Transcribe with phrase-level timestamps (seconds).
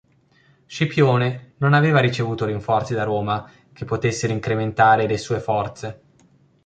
[0.65, 6.01] Scipione non aveva ricevuto rinforzi da Roma che potessero incrementare le sue forze.